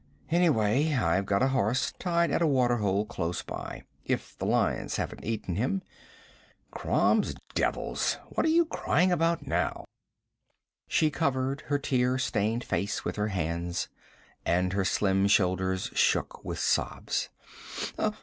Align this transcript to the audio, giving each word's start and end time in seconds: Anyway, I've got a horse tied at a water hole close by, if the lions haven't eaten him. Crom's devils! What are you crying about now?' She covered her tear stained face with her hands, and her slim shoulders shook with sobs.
Anyway, 0.31 0.95
I've 0.95 1.27
got 1.27 1.43
a 1.43 1.49
horse 1.49 1.93
tied 1.99 2.31
at 2.31 2.41
a 2.41 2.47
water 2.47 2.77
hole 2.77 3.05
close 3.05 3.43
by, 3.43 3.83
if 4.03 4.35
the 4.35 4.47
lions 4.47 4.95
haven't 4.95 5.23
eaten 5.23 5.57
him. 5.57 5.83
Crom's 6.71 7.35
devils! 7.53 8.17
What 8.29 8.43
are 8.47 8.49
you 8.49 8.65
crying 8.65 9.11
about 9.11 9.45
now?' 9.45 9.85
She 10.87 11.11
covered 11.11 11.61
her 11.67 11.77
tear 11.77 12.17
stained 12.17 12.63
face 12.63 13.05
with 13.05 13.15
her 13.15 13.27
hands, 13.27 13.89
and 14.43 14.73
her 14.73 14.85
slim 14.85 15.27
shoulders 15.27 15.91
shook 15.93 16.43
with 16.43 16.57
sobs. 16.57 17.29